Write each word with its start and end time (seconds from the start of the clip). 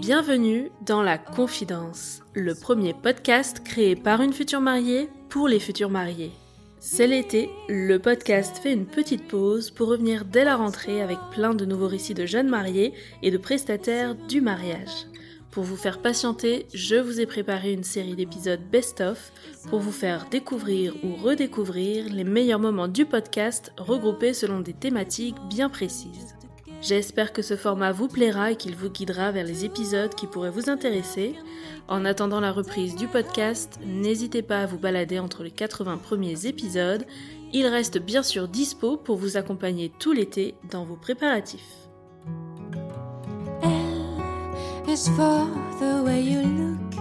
Bienvenue 0.00 0.70
dans 0.86 1.02
La 1.02 1.18
Confidence, 1.18 2.22
le 2.32 2.54
premier 2.54 2.94
podcast 2.94 3.62
créé 3.62 3.94
par 3.94 4.22
une 4.22 4.32
future 4.32 4.62
mariée 4.62 5.10
pour 5.28 5.48
les 5.48 5.60
futurs 5.60 5.90
mariés. 5.90 6.32
C'est 6.80 7.06
l'été, 7.06 7.50
le 7.68 7.98
podcast 7.98 8.56
fait 8.56 8.72
une 8.72 8.86
petite 8.86 9.28
pause 9.28 9.70
pour 9.70 9.88
revenir 9.88 10.24
dès 10.24 10.44
la 10.44 10.56
rentrée 10.56 11.02
avec 11.02 11.18
plein 11.30 11.52
de 11.52 11.66
nouveaux 11.66 11.88
récits 11.88 12.14
de 12.14 12.24
jeunes 12.24 12.48
mariés 12.48 12.94
et 13.22 13.30
de 13.30 13.36
prestataires 13.36 14.14
du 14.14 14.40
mariage. 14.40 15.08
Pour 15.50 15.64
vous 15.64 15.76
faire 15.76 16.00
patienter, 16.00 16.68
je 16.72 16.96
vous 16.96 17.20
ai 17.20 17.26
préparé 17.26 17.74
une 17.74 17.84
série 17.84 18.16
d'épisodes 18.16 18.64
best-of 18.72 19.30
pour 19.68 19.80
vous 19.80 19.92
faire 19.92 20.26
découvrir 20.30 20.94
ou 21.04 21.16
redécouvrir 21.16 22.06
les 22.10 22.24
meilleurs 22.24 22.60
moments 22.60 22.88
du 22.88 23.04
podcast 23.04 23.74
regroupés 23.76 24.32
selon 24.32 24.60
des 24.60 24.72
thématiques 24.72 25.36
bien 25.50 25.68
précises. 25.68 26.37
J'espère 26.80 27.32
que 27.32 27.42
ce 27.42 27.56
format 27.56 27.90
vous 27.90 28.06
plaira 28.06 28.52
et 28.52 28.56
qu'il 28.56 28.76
vous 28.76 28.88
guidera 28.88 29.32
vers 29.32 29.44
les 29.44 29.64
épisodes 29.64 30.14
qui 30.14 30.28
pourraient 30.28 30.50
vous 30.50 30.70
intéresser. 30.70 31.34
En 31.88 32.04
attendant 32.04 32.38
la 32.38 32.52
reprise 32.52 32.94
du 32.94 33.08
podcast, 33.08 33.80
n'hésitez 33.84 34.42
pas 34.42 34.60
à 34.60 34.66
vous 34.66 34.78
balader 34.78 35.18
entre 35.18 35.42
les 35.42 35.50
80 35.50 35.96
premiers 35.98 36.46
épisodes. 36.46 37.04
Il 37.52 37.66
reste 37.66 37.98
bien 37.98 38.22
sûr 38.22 38.46
dispo 38.46 38.96
pour 38.96 39.16
vous 39.16 39.36
accompagner 39.36 39.90
tout 39.98 40.12
l'été 40.12 40.54
dans 40.70 40.84
vos 40.84 40.96
préparatifs. 40.96 41.88
L 43.62 44.88
is 44.88 45.08
for 45.16 45.48
the 45.80 46.04
way 46.04 46.22
you 46.22 46.42
look 46.42 46.94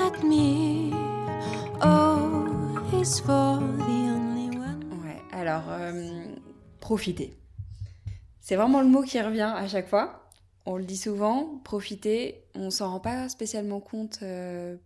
at 0.00 0.24
me. 0.24 0.92
O 1.82 2.98
is 3.00 3.20
for 3.20 3.60
the 3.78 4.10
only 4.10 4.48
one. 4.56 4.80
Ouais, 5.04 5.22
alors, 5.32 5.64
euh, 5.68 5.92
profiter. 6.80 7.36
C'est 8.50 8.56
vraiment 8.56 8.80
le 8.80 8.88
mot 8.88 9.02
qui 9.02 9.20
revient 9.20 9.52
à 9.54 9.68
chaque 9.68 9.86
fois. 9.86 10.28
On 10.66 10.76
le 10.76 10.82
dit 10.82 10.96
souvent, 10.96 11.60
profiter. 11.62 12.42
On 12.56 12.70
s'en 12.70 12.90
rend 12.90 12.98
pas 12.98 13.28
spécialement 13.28 13.78
compte 13.78 14.18
euh, 14.24 14.76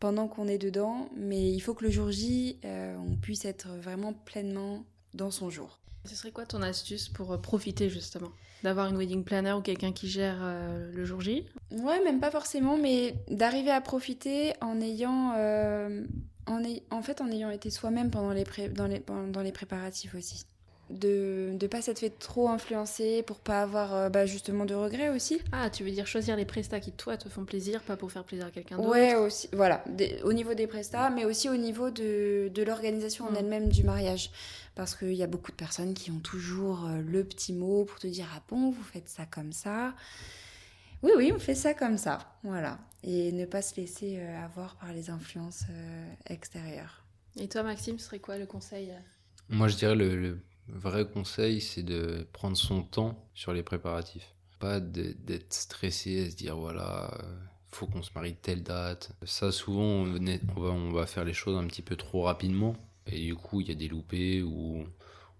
pendant 0.00 0.26
qu'on 0.26 0.48
est 0.48 0.58
dedans, 0.58 1.08
mais 1.14 1.52
il 1.52 1.60
faut 1.60 1.74
que 1.74 1.84
le 1.84 1.92
jour 1.92 2.10
J, 2.10 2.58
euh, 2.64 2.96
on 2.96 3.14
puisse 3.14 3.44
être 3.44 3.68
vraiment 3.68 4.14
pleinement 4.14 4.82
dans 5.12 5.30
son 5.30 5.48
jour. 5.48 5.78
Ce 6.06 6.16
serait 6.16 6.32
quoi 6.32 6.44
ton 6.44 6.60
astuce 6.60 7.08
pour 7.08 7.32
euh, 7.32 7.38
profiter 7.38 7.88
justement? 7.88 8.30
D'avoir 8.64 8.88
une 8.88 8.96
wedding 8.96 9.22
planner 9.22 9.52
ou 9.52 9.60
quelqu'un 9.60 9.92
qui 9.92 10.08
gère 10.08 10.40
euh, 10.42 10.90
le 10.90 11.04
jour 11.04 11.20
J? 11.20 11.46
Ouais, 11.70 12.02
même 12.02 12.18
pas 12.18 12.32
forcément, 12.32 12.76
mais 12.76 13.14
d'arriver 13.28 13.70
à 13.70 13.80
profiter 13.80 14.54
en 14.60 14.80
ayant, 14.80 15.36
en, 16.48 16.62
en 16.90 17.02
fait, 17.02 17.20
en 17.20 17.30
ayant 17.30 17.50
été 17.50 17.70
soi-même 17.70 18.10
pendant 18.10 18.32
les, 18.32 18.42
pré- 18.42 18.70
dans 18.70 18.88
les, 18.88 18.98
pendant 18.98 19.40
les 19.40 19.52
préparatifs 19.52 20.16
aussi. 20.16 20.46
De 20.90 21.50
ne 21.60 21.66
pas 21.66 21.80
s'être 21.80 21.98
fait 22.00 22.10
trop 22.18 22.48
influencer 22.50 23.22
pour 23.22 23.38
pas 23.38 23.62
avoir 23.62 23.94
euh, 23.94 24.08
bah, 24.10 24.26
justement 24.26 24.66
de 24.66 24.74
regrets 24.74 25.08
aussi. 25.08 25.40
Ah, 25.50 25.70
tu 25.70 25.82
veux 25.82 25.90
dire 25.90 26.06
choisir 26.06 26.36
les 26.36 26.44
prestats 26.44 26.78
qui 26.80 26.92
toi 26.92 27.16
te 27.16 27.28
font 27.28 27.44
plaisir, 27.44 27.82
pas 27.82 27.96
pour 27.96 28.12
faire 28.12 28.24
plaisir 28.24 28.46
à 28.46 28.50
quelqu'un 28.50 28.76
d'autre 28.76 28.90
Ouais, 28.90 29.14
aussi, 29.14 29.48
voilà, 29.52 29.82
des- 29.88 30.20
au 30.24 30.32
niveau 30.34 30.52
des 30.54 30.66
prestats, 30.66 31.08
mais 31.10 31.24
aussi 31.24 31.48
au 31.48 31.56
niveau 31.56 31.90
de, 31.90 32.50
de 32.54 32.62
l'organisation 32.62 33.24
en 33.26 33.30
Mm. 33.32 33.36
elle-même 33.36 33.68
du 33.70 33.82
mariage. 33.82 34.30
Parce 34.74 34.94
qu'il 34.94 35.14
y 35.14 35.22
a 35.22 35.26
beaucoup 35.26 35.52
de 35.52 35.56
personnes 35.56 35.94
qui 35.94 36.10
ont 36.10 36.18
toujours 36.20 36.84
euh, 36.86 37.00
le 37.00 37.24
petit 37.24 37.52
mot 37.54 37.84
pour 37.84 37.98
te 37.98 38.06
dire 38.06 38.26
Ah 38.36 38.42
bon, 38.48 38.70
vous 38.70 38.82
faites 38.82 39.08
ça 39.08 39.24
comme 39.24 39.52
ça? 39.52 39.94
Oui, 41.02 41.12
oui, 41.16 41.32
on 41.34 41.38
fait 41.38 41.54
ça 41.54 41.74
comme 41.74 41.98
ça. 41.98 42.18
Voilà. 42.42 42.78
Et 43.02 43.32
ne 43.32 43.44
pas 43.46 43.62
se 43.62 43.76
laisser 43.76 44.16
euh, 44.18 44.44
avoir 44.44 44.76
par 44.76 44.92
les 44.92 45.10
influences 45.10 45.62
euh, 45.70 46.06
extérieures. 46.26 47.04
Et 47.38 47.48
toi 47.48 47.62
Maxime, 47.62 47.98
ce 47.98 48.06
serait 48.06 48.18
quoi 48.20 48.38
le 48.38 48.46
conseil 48.46 48.92
Moi, 49.48 49.68
je 49.68 49.76
dirais 49.76 49.94
le, 49.94 50.16
le 50.16 50.38
vrai 50.68 51.06
conseil, 51.08 51.60
c'est 51.60 51.82
de 51.82 52.26
prendre 52.32 52.56
son 52.56 52.82
temps 52.82 53.28
sur 53.34 53.52
les 53.52 53.62
préparatifs. 53.62 54.34
Pas 54.58 54.80
d'être 54.80 55.52
stressé 55.52 56.10
et 56.10 56.30
se 56.30 56.36
dire, 56.36 56.56
voilà, 56.56 57.12
euh, 57.22 57.34
faut 57.70 57.86
qu'on 57.86 58.02
se 58.02 58.10
marie 58.14 58.34
telle 58.34 58.62
date. 58.62 59.12
Ça, 59.24 59.52
souvent, 59.52 59.82
on, 59.82 60.04
va, 60.14 60.70
on 60.70 60.92
va 60.92 61.06
faire 61.06 61.24
les 61.24 61.34
choses 61.34 61.56
un 61.56 61.66
petit 61.66 61.82
peu 61.82 61.96
trop 61.96 62.22
rapidement. 62.22 62.76
Et 63.06 63.20
du 63.20 63.34
coup, 63.34 63.60
il 63.60 63.68
y 63.68 63.72
a 63.72 63.74
des 63.74 63.88
loupés 63.88 64.42
où 64.42 64.84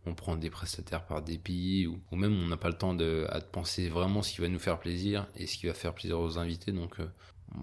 on 0.07 0.15
prend 0.15 0.37
des 0.37 0.51
prestataires 0.51 1.07
par 1.07 1.23
dépit, 1.23 1.87
ou, 1.87 1.99
ou 2.13 2.17
même 2.17 2.35
on 2.35 2.49
n'a 2.49 2.59
pas 2.59 2.69
le 2.69 2.77
temps 2.77 2.93
de, 2.93 3.27
à 3.31 3.41
penser 3.41 3.89
vraiment 3.89 4.21
ce 4.23 4.35
qui 4.35 4.43
va 4.43 4.49
nous 4.49 4.59
faire 4.59 4.79
plaisir 4.79 5.27
et 5.37 5.47
ce 5.47 5.57
qui 5.57 5.67
va 5.67 5.73
faire 5.75 5.95
plaisir 5.95 6.21
aux 6.21 6.37
invités. 6.39 6.73
Donc, 6.73 7.01
euh, 7.01 7.07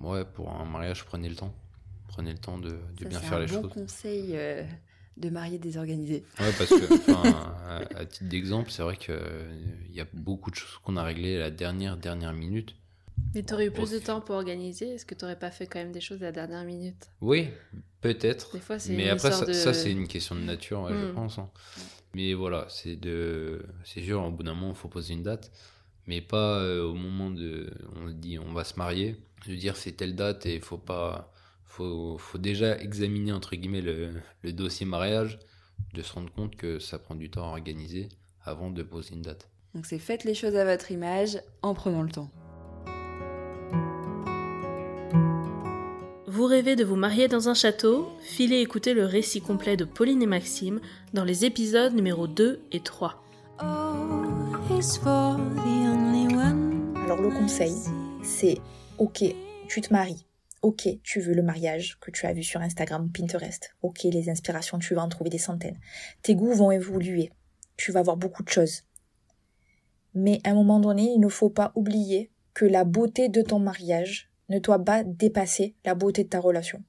ouais, 0.02 0.26
pour 0.26 0.50
un 0.52 0.66
mariage, 0.66 1.06
prenez 1.06 1.30
le 1.30 1.36
temps. 1.36 1.54
Prenez 2.08 2.32
le 2.32 2.40
temps 2.40 2.58
de, 2.58 2.72
de 2.98 3.04
Ça, 3.04 3.10
bien 3.10 3.20
c'est 3.20 3.26
faire 3.28 3.38
un 3.38 3.42
les 3.42 3.48
bon 3.48 3.62
choses. 3.62 3.72
conseil 3.72 4.32
euh, 4.34 4.64
de 5.18 5.30
mariés 5.30 5.60
désorganisés. 5.60 6.24
Ouais, 6.40 6.54
parce 6.54 6.72
que, 6.72 6.86
à, 7.12 7.84
à 7.96 8.06
titre 8.06 8.26
d'exemple, 8.30 8.72
c'est 8.72 8.82
vrai 8.84 8.98
qu'il 8.98 9.16
y 9.92 10.00
a 10.00 10.08
beaucoup 10.14 10.50
de 10.52 10.56
choses 10.56 10.80
qu'on 10.84 10.98
a 10.98 11.04
réglées 11.04 11.36
à 11.38 11.40
la 11.40 11.52
dernière, 11.52 11.98
dernière 11.98 12.34
minute. 12.34 12.74
Mais 13.34 13.44
t'aurais 13.44 13.68
eu 13.68 13.72
plus 13.72 13.92
de 13.92 14.00
temps 14.00 14.20
pour 14.22 14.36
organiser 14.36 14.90
Est-ce 14.96 15.06
que 15.06 15.16
t'aurais 15.16 15.40
pas 15.40 15.52
fait 15.52 15.66
quand 15.66 15.80
même 15.80 15.92
des 15.92 16.02
choses 16.02 16.22
à 16.22 16.26
la 16.28 16.32
dernière 16.32 16.64
minute? 16.66 17.08
Oui, 17.22 17.48
peut-être. 18.02 18.52
Des 18.54 18.60
fois, 18.60 18.80
c'est 18.80 18.94
Mais 18.94 19.04
une 19.04 19.10
après, 19.10 19.32
ça, 19.32 19.46
de- 19.46 19.54
ça, 19.54 19.74
c'est 19.74 19.92
une 19.92 20.08
question 20.08 20.36
de 20.36 20.42
nature, 20.42 20.82
ouais, 20.82 20.92
je 21.00 21.06
Mm. 21.06 21.14
pense. 21.14 21.38
hein. 21.40 21.50
Mais 22.14 22.34
voilà, 22.34 22.66
c'est 22.70 22.96
de, 22.98 23.64
c'est 23.86 24.02
sûr, 24.04 24.22
au 24.24 24.32
bout 24.32 24.44
d'un 24.44 24.54
moment, 24.54 24.70
il 24.72 24.76
faut 24.76 24.90
poser 24.90 25.14
une 25.14 25.24
date, 25.24 25.52
mais 26.08 26.22
pas 26.22 26.60
euh, 26.60 26.84
au 26.84 26.94
moment 26.94 27.32
de, 27.32 27.72
on 27.96 28.10
dit, 28.10 28.38
on 28.38 28.54
va 28.54 28.64
se 28.66 28.78
marier, 28.78 29.16
de 29.48 29.56
dire 29.56 29.78
c'est 29.78 29.94
telle 29.94 30.16
date 30.16 30.46
et 30.46 30.56
il 30.56 30.62
faut 30.62 30.78
pas, 30.78 31.32
faut, 31.72 32.18
faut 32.18 32.38
déjà 32.38 32.78
examiner 32.80 33.32
entre 33.32 33.56
guillemets 33.56 33.82
le, 33.82 34.12
le 34.44 34.54
dossier 34.54 34.86
mariage, 34.86 35.40
de 35.94 36.02
se 36.02 36.14
rendre 36.14 36.32
compte 36.32 36.56
que 36.56 36.80
ça 36.80 37.00
prend 37.00 37.16
du 37.16 37.30
temps 37.30 37.46
à 37.46 37.48
organiser 37.48 38.10
avant 38.44 38.70
de 38.70 38.84
poser 38.84 39.16
une 39.16 39.22
date. 39.22 39.50
Donc, 39.74 39.86
c'est 39.86 40.00
faites 40.00 40.26
les 40.26 40.34
choses 40.34 40.56
à 40.56 40.66
votre 40.66 40.92
image 40.92 41.40
en 41.62 41.74
prenant 41.74 42.04
le 42.04 42.10
temps. 42.10 42.30
Vous 46.28 46.46
rêvez 46.46 46.76
de 46.76 46.84
vous 46.84 46.96
marier 46.96 47.28
dans 47.28 47.50
un 47.50 47.54
château? 47.54 48.10
Filez 48.22 48.60
écouter 48.60 48.94
le 48.94 49.06
récit 49.06 49.42
complet 49.42 49.78
de 49.78 49.86
Pauline 49.86 50.22
et 50.22 50.28
Maxime 50.28 50.80
dans 51.14 51.26
les 51.26 51.46
épisodes 51.46 51.94
numéro 51.94 52.28
2 52.28 52.62
et 52.72 52.80
3. 52.80 53.22
O 53.62 54.78
is 54.78 54.98
for 55.02 55.38
the 55.38 55.88
only 55.88 56.34
one. 56.34 56.96
Alors 57.06 57.22
le 57.22 57.30
conseil, 57.30 57.76
c'est 58.24 58.58
ok, 58.98 59.24
tu 59.68 59.82
te 59.82 59.92
maries. 59.92 60.26
Ok, 60.62 60.88
tu 61.04 61.20
veux 61.20 61.34
le 61.34 61.42
mariage 61.42 61.98
que 62.00 62.12
tu 62.12 62.26
as 62.26 62.34
vu 62.34 62.44
sur 62.44 62.62
Instagram 62.62 63.06
ou 63.06 63.10
Pinterest. 63.10 63.76
Ok, 63.82 64.04
les 64.04 64.30
inspirations, 64.30 64.78
tu 64.78 64.94
vas 64.94 65.02
en 65.02 65.10
trouver 65.10 65.30
des 65.30 65.40
centaines. 65.40 65.80
Tes 66.22 66.36
goûts 66.36 66.54
vont 66.54 66.72
évoluer. 66.72 67.32
Tu 67.78 67.92
vas 67.92 68.04
voir 68.04 68.18
beaucoup 68.18 68.44
de 68.44 68.50
choses. 68.50 68.84
Mais 70.14 70.40
à 70.44 70.52
un 70.52 70.54
moment 70.54 70.80
donné, 70.80 71.04
il 71.04 71.20
ne 71.20 71.30
faut 71.30 71.50
pas 71.50 71.72
oublier 71.76 72.32
que 72.54 72.66
la 72.66 72.84
beauté 72.84 73.30
de 73.30 73.42
ton 73.42 73.60
mariage 73.60 74.30
ne 74.50 74.60
doit 74.60 74.84
pas 74.84 75.04
dépasser 75.04 75.76
la 75.86 75.96
beauté 75.96 76.24
de 76.24 76.30
ta 76.30 76.40
relation. 76.40 76.84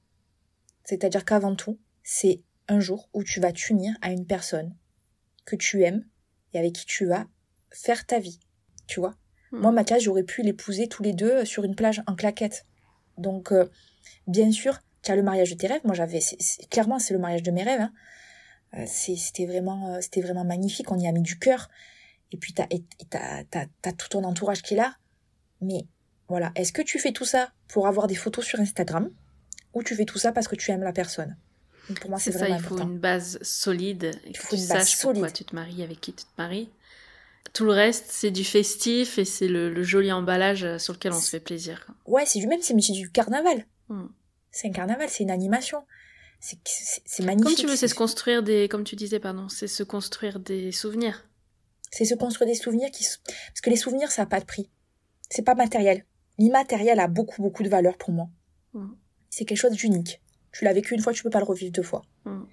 C'est-à-dire 0.83 1.25
qu'avant 1.25 1.55
tout, 1.55 1.79
c'est 2.03 2.43
un 2.67 2.79
jour 2.79 3.09
où 3.13 3.23
tu 3.23 3.39
vas 3.39 3.53
t'unir 3.53 3.95
à 4.01 4.11
une 4.11 4.25
personne 4.25 4.75
que 5.45 5.55
tu 5.55 5.83
aimes 5.83 6.05
et 6.53 6.59
avec 6.59 6.73
qui 6.73 6.85
tu 6.85 7.05
vas 7.05 7.25
faire 7.71 8.05
ta 8.05 8.19
vie. 8.19 8.39
Tu 8.87 8.99
vois? 8.99 9.15
Moi, 9.51 9.71
Mathias, 9.71 10.01
j'aurais 10.01 10.23
pu 10.23 10.41
l'épouser 10.41 10.87
tous 10.87 11.03
les 11.03 11.13
deux 11.13 11.45
sur 11.45 11.63
une 11.63 11.75
plage 11.75 12.01
en 12.07 12.15
claquette. 12.15 12.65
Donc, 13.17 13.51
euh, 13.51 13.65
bien 14.27 14.51
sûr, 14.51 14.79
tu 15.01 15.11
as 15.11 15.15
le 15.15 15.23
mariage 15.23 15.51
de 15.51 15.55
tes 15.55 15.67
rêves. 15.67 15.81
Moi, 15.83 15.95
j'avais, 15.95 16.19
clairement, 16.69 16.99
c'est 16.99 17.13
le 17.13 17.19
mariage 17.19 17.43
de 17.43 17.51
mes 17.51 17.63
rêves. 17.63 17.81
hein. 17.81 17.91
Euh, 18.75 18.85
c'était 18.87 19.45
vraiment, 19.45 19.93
euh, 19.95 20.01
c'était 20.01 20.21
vraiment 20.21 20.43
magnifique. 20.45 20.91
On 20.91 20.99
y 20.99 21.07
a 21.07 21.11
mis 21.11 21.21
du 21.21 21.37
cœur. 21.37 21.69
Et 22.31 22.37
puis, 22.37 22.53
t'as, 22.53 22.65
t'as 23.11 23.91
tout 23.93 24.09
ton 24.09 24.23
entourage 24.23 24.61
qui 24.63 24.73
est 24.73 24.77
là. 24.77 24.95
Mais 25.61 25.85
voilà, 26.27 26.51
est-ce 26.55 26.73
que 26.73 26.81
tu 26.81 26.97
fais 26.99 27.11
tout 27.11 27.25
ça 27.25 27.51
pour 27.67 27.87
avoir 27.87 28.07
des 28.07 28.15
photos 28.15 28.43
sur 28.45 28.59
Instagram 28.59 29.09
ou 29.73 29.83
tu 29.83 29.95
fais 29.95 30.05
tout 30.05 30.17
ça 30.17 30.31
parce 30.31 30.47
que 30.47 30.55
tu 30.55 30.71
aimes 30.71 30.83
la 30.83 30.93
personne? 30.93 31.37
Donc, 31.89 31.99
Pour 31.99 32.09
moi, 32.09 32.17
C'est 32.19 32.31
c'est 32.31 32.39
ça, 32.39 32.45
vraiment 32.45 32.57
il 32.59 32.61
faut 32.63 32.73
important. 32.75 32.89
une 32.91 32.97
base 32.99 33.37
solide 33.43 34.05
et 34.25 34.29
Il 34.29 34.33
que 34.33 34.39
faut 34.39 34.55
tu 34.55 34.61
une 34.61 34.67
base 34.67 34.87
saches 34.87 34.97
pourquoi 35.01 35.19
solide. 35.21 35.33
tu 35.33 35.45
te 35.45 35.53
maries, 35.55 35.83
avec 35.83 36.01
qui 36.01 36.13
tu 36.13 36.23
te 36.23 36.29
maries. 36.37 36.69
Tout 37.53 37.65
le 37.65 37.71
reste, 37.71 38.05
c'est 38.09 38.31
du 38.31 38.43
festif 38.43 39.19
et 39.19 39.25
c'est 39.25 39.47
le, 39.47 39.71
le 39.71 39.83
joli 39.83 40.11
emballage 40.11 40.63
euh, 40.63 40.79
sur 40.79 40.93
lequel 40.93 41.13
on 41.13 41.19
se 41.19 41.29
fait 41.29 41.39
plaisir. 41.39 41.87
Ouais, 42.07 42.25
c'est 42.25 42.39
du 42.39 42.47
même, 42.47 42.61
c'est, 42.61 42.73
du 42.73 43.11
carnaval. 43.11 43.67
Hmm. 43.89 44.07
C'est 44.51 44.67
un 44.67 44.71
carnaval, 44.71 45.07
c'est 45.07 45.23
une 45.23 45.31
animation. 45.31 45.83
C'est, 46.39 47.23
magnifique. 47.23 47.45
Comme 47.45 47.55
tu 47.55 47.67
veux, 47.67 47.75
c'est 47.75 47.87
se 47.87 47.95
construire 47.95 48.43
des, 48.43 48.67
comme 48.67 48.83
tu 48.83 48.95
disais, 48.95 49.19
pardon, 49.19 49.47
c'est 49.47 49.67
se 49.67 49.83
construire 49.83 50.39
des 50.39 50.71
souvenirs. 50.71 51.29
C'est 51.91 52.05
se 52.05 52.15
construire 52.15 52.49
des 52.49 52.55
souvenirs 52.55 52.91
qui, 52.91 53.05
parce 53.25 53.61
que 53.61 53.69
les 53.69 53.77
souvenirs, 53.77 54.11
ça 54.11 54.23
n'a 54.23 54.25
pas 54.25 54.39
de 54.39 54.45
prix. 54.45 54.69
C'est 55.29 55.43
pas 55.43 55.55
matériel. 55.55 56.05
L'immatériel 56.39 56.99
a 56.99 57.07
beaucoup, 57.07 57.41
beaucoup 57.41 57.63
de 57.63 57.69
valeur 57.69 57.97
pour 57.97 58.11
moi. 58.11 58.29
Mm. 58.73 58.93
C'est 59.29 59.45
quelque 59.45 59.57
chose 59.57 59.71
d'unique. 59.71 60.21
Tu 60.51 60.65
l'as 60.65 60.73
vécu 60.73 60.95
une 60.95 61.01
fois, 61.01 61.13
tu 61.13 61.23
peux 61.23 61.29
pas 61.29 61.39
le 61.39 61.45
revivre 61.45 61.71
deux 61.71 61.83
fois. 61.83 62.03
Mm. 62.25 62.43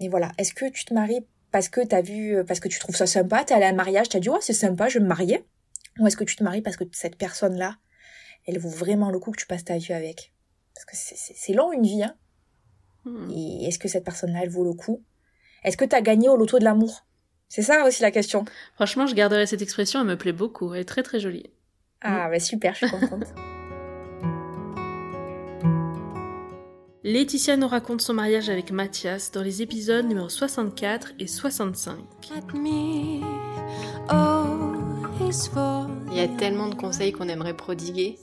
Et 0.00 0.08
voilà. 0.08 0.32
Est-ce 0.38 0.52
que 0.54 0.68
tu 0.70 0.84
te 0.84 0.94
maries 0.94 1.24
parce 1.52 1.68
que 1.68 1.84
t'as 1.86 2.00
vu, 2.02 2.36
euh, 2.36 2.44
parce 2.44 2.58
que 2.60 2.68
tu 2.68 2.78
trouves 2.78 2.96
ça 2.96 3.06
sympa, 3.06 3.44
t'es 3.44 3.54
allé 3.54 3.64
à 3.64 3.68
un 3.68 3.74
mariage, 3.74 4.08
t'as 4.08 4.18
dit, 4.18 4.28
ouais, 4.30 4.38
c'est 4.40 4.52
sympa, 4.54 4.88
je 4.88 4.98
vais 4.98 5.04
me 5.04 5.08
marier? 5.08 5.44
Ou 6.00 6.06
est-ce 6.06 6.16
que 6.16 6.24
tu 6.24 6.34
te 6.34 6.42
maries 6.42 6.62
parce 6.62 6.76
que 6.76 6.84
cette 6.92 7.16
personne-là, 7.16 7.76
elle 8.46 8.58
vaut 8.58 8.70
vraiment 8.70 9.10
le 9.10 9.18
coup 9.18 9.30
que 9.30 9.38
tu 9.38 9.46
passes 9.46 9.64
ta 9.64 9.76
vie 9.76 9.92
avec? 9.92 10.32
Parce 10.74 10.86
que 10.86 10.96
c'est- 10.96 11.52
long, 11.52 11.70
une 11.72 11.82
vie, 11.82 12.02
hein. 12.02 12.14
Hmm. 13.04 13.30
Et 13.30 13.66
est-ce 13.68 13.78
que 13.78 13.88
cette 13.88 14.04
personne-là, 14.04 14.40
elle 14.42 14.48
vaut 14.48 14.64
le 14.64 14.72
coup? 14.72 15.04
Est-ce 15.64 15.76
que 15.76 15.84
t'as 15.84 16.00
gagné 16.00 16.28
au 16.28 16.36
loto 16.36 16.58
de 16.58 16.64
l'amour? 16.64 17.06
C'est 17.48 17.62
ça 17.62 17.84
aussi 17.84 18.00
la 18.00 18.10
question. 18.10 18.46
Franchement, 18.74 19.06
je 19.06 19.14
garderai 19.14 19.46
cette 19.46 19.60
expression, 19.60 20.00
elle 20.00 20.06
me 20.06 20.16
plaît 20.16 20.32
beaucoup, 20.32 20.72
elle 20.72 20.80
est 20.80 20.84
très 20.86 21.02
très 21.02 21.20
jolie. 21.20 21.50
Ah, 22.00 22.28
bah 22.30 22.40
super, 22.40 22.72
je 22.74 22.86
suis 22.86 22.90
contente. 22.90 23.26
Laetitia 27.12 27.58
nous 27.58 27.68
raconte 27.68 28.00
son 28.00 28.14
mariage 28.14 28.48
avec 28.48 28.70
Mathias 28.70 29.32
dans 29.32 29.42
les 29.42 29.60
épisodes 29.60 30.06
numéro 30.06 30.30
64 30.30 31.12
et 31.18 31.26
65. 31.26 31.98
at 32.34 32.56
me. 32.56 33.20
Oh, 34.10 35.04
he's 35.20 35.46
for 35.46 35.88
Il 36.10 36.16
y 36.16 36.20
a 36.20 36.28
tellement 36.38 36.68
de 36.68 36.74
conseils 36.74 37.12
qu'on 37.12 37.28
aimerait 37.28 37.54
prodiguer, 37.54 38.18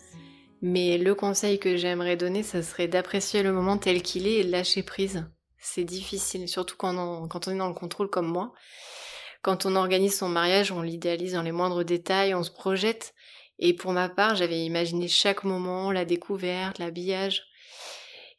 mais 0.63 0.97
le 0.97 1.13
conseil 1.13 1.59
que 1.59 1.77
j'aimerais 1.77 2.17
donner, 2.17 2.41
ça 2.41 2.63
serait 2.63 2.87
d'apprécier 2.87 3.43
le 3.43 3.53
moment 3.53 3.77
tel 3.77 4.01
qu'il 4.01 4.25
est 4.25 4.39
et 4.39 4.43
de 4.43 4.49
lâcher 4.49 4.81
prise. 4.81 5.23
C'est 5.59 5.83
difficile, 5.83 6.47
surtout 6.47 6.75
quand 6.75 6.97
on, 6.97 7.27
quand 7.27 7.47
on 7.47 7.51
est 7.51 7.59
dans 7.59 7.67
le 7.67 7.75
contrôle 7.75 8.09
comme 8.09 8.27
moi. 8.27 8.53
Quand 9.43 9.67
on 9.67 9.75
organise 9.75 10.17
son 10.17 10.29
mariage, 10.29 10.71
on 10.71 10.81
l'idéalise 10.81 11.33
dans 11.33 11.43
les 11.43 11.51
moindres 11.51 11.85
détails, 11.85 12.33
on 12.33 12.41
se 12.41 12.49
projette. 12.49 13.13
Et 13.59 13.75
pour 13.75 13.91
ma 13.91 14.09
part, 14.09 14.35
j'avais 14.35 14.65
imaginé 14.65 15.07
chaque 15.07 15.43
moment, 15.43 15.91
la 15.91 16.05
découverte, 16.05 16.79
l'habillage. 16.79 17.48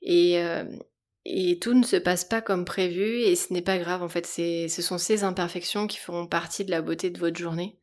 Et, 0.03 0.39
euh, 0.39 0.65
et 1.25 1.59
tout 1.59 1.75
ne 1.75 1.85
se 1.85 1.97
passe 1.97 2.25
pas 2.25 2.41
comme 2.41 2.65
prévu 2.65 3.21
et 3.21 3.37
ce 3.37 3.53
n'est 3.53 3.63
pas 3.63 3.79
grave 3.79 4.03
en 4.03 4.09
fait. 4.09 4.27
C'est, 4.27 4.69
ce 4.69 4.83
sont 4.83 4.99
ces 4.99 5.25
imperfections 5.25 5.87
qui 5.87 5.99
feront 5.99 6.27
partie 6.27 6.65
de 6.65 6.71
la 6.71 6.83
beauté 6.83 7.11
de 7.11 7.19
votre 7.19 7.39
journée. 7.39 7.79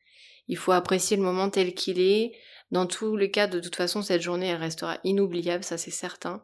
Il 0.47 0.57
faut 0.57 0.71
apprécier 0.71 1.17
le 1.17 1.23
moment 1.23 1.49
tel 1.49 1.73
qu'il 1.73 1.99
est. 1.99 2.33
Dans 2.71 2.85
tous 2.85 3.15
les 3.15 3.31
cas, 3.31 3.47
de 3.47 3.59
toute 3.59 3.75
façon, 3.75 4.01
cette 4.01 4.21
journée, 4.21 4.47
elle 4.47 4.57
restera 4.57 4.97
inoubliable, 5.03 5.63
ça 5.63 5.77
c'est 5.77 5.91
certain. 5.91 6.43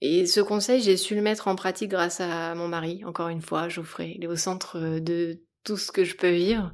Et 0.00 0.26
ce 0.26 0.40
conseil, 0.40 0.82
j'ai 0.82 0.96
su 0.96 1.14
le 1.14 1.22
mettre 1.22 1.48
en 1.48 1.54
pratique 1.54 1.90
grâce 1.90 2.20
à 2.20 2.54
mon 2.54 2.66
mari. 2.66 3.04
Encore 3.04 3.28
une 3.28 3.42
fois, 3.42 3.68
Geoffrey, 3.68 4.14
il 4.16 4.24
est 4.24 4.28
au 4.28 4.36
centre 4.36 4.98
de 4.98 5.42
tout 5.64 5.76
ce 5.76 5.92
que 5.92 6.04
je 6.04 6.16
peux 6.16 6.30
vivre. 6.30 6.72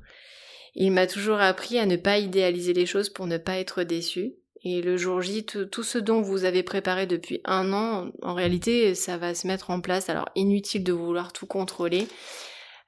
Il 0.75 0.93
m'a 0.93 1.07
toujours 1.07 1.41
appris 1.41 1.79
à 1.79 1.87
ne 1.87 1.97
pas 1.97 2.19
idéaliser 2.19 2.73
les 2.73 2.87
choses 2.87 3.11
pour 3.11 3.27
ne 3.27 3.37
pas 3.37 3.59
être 3.59 3.83
déçu. 3.83 4.35
Et 4.65 4.83
le 4.83 4.97
jour 4.97 5.23
J, 5.23 5.45
tout, 5.45 5.67
tout 5.67 5.83
ce 5.83 5.99
dont 5.99 6.21
vous 6.21 6.45
avez 6.45 6.63
préparé 6.63 7.07
depuis 7.07 7.41
un 7.45 7.73
an, 7.73 8.11
en 8.23 8.35
réalité, 8.35 8.95
ça 8.95 9.17
va 9.17 9.35
se 9.35 9.47
mettre 9.47 9.71
en 9.71 9.81
place. 9.81 10.09
Alors, 10.09 10.29
inutile 10.35 10.85
de 10.85 10.93
vouloir 10.93 11.33
tout 11.33 11.47
contrôler. 11.47 12.09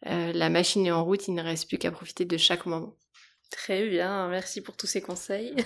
Euh, 0.07 0.33
la 0.33 0.49
machine 0.49 0.87
est 0.87 0.91
en 0.91 1.05
route, 1.05 1.29
il 1.29 1.35
ne 1.35 1.43
reste 1.43 1.69
plus 1.69 1.79
qu'à 1.79 1.91
profiter 1.91 2.25
de 2.25 2.37
chaque 2.37 2.67
moment. 2.67 2.97
Très 3.51 3.89
bien, 3.89 4.29
merci 4.29 4.61
pour 4.61 4.77
tous 4.77 4.87
ces 4.87 5.01
conseils. 5.01 5.55